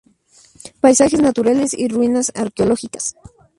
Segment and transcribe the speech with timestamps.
[0.79, 3.13] Paisajes naturales y ruinas arqueológicas.